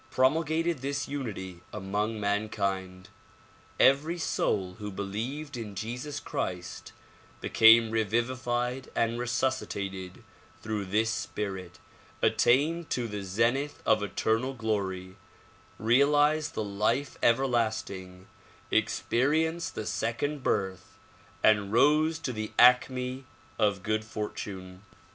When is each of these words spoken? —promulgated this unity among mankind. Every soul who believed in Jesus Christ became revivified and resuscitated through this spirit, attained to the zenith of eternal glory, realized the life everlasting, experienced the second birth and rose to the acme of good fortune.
—promulgated 0.09 0.79
this 0.79 1.07
unity 1.07 1.61
among 1.71 2.19
mankind. 2.19 3.09
Every 3.79 4.17
soul 4.17 4.77
who 4.79 4.89
believed 4.91 5.55
in 5.55 5.75
Jesus 5.75 6.19
Christ 6.19 6.91
became 7.39 7.91
revivified 7.91 8.89
and 8.95 9.19
resuscitated 9.19 10.23
through 10.59 10.85
this 10.85 11.11
spirit, 11.11 11.77
attained 12.19 12.89
to 12.89 13.07
the 13.07 13.21
zenith 13.21 13.83
of 13.85 14.01
eternal 14.01 14.55
glory, 14.55 15.17
realized 15.77 16.55
the 16.55 16.63
life 16.63 17.19
everlasting, 17.21 18.25
experienced 18.71 19.75
the 19.75 19.85
second 19.85 20.41
birth 20.41 20.97
and 21.43 21.71
rose 21.71 22.17
to 22.17 22.33
the 22.33 22.53
acme 22.57 23.25
of 23.59 23.83
good 23.83 24.03
fortune. 24.03 24.81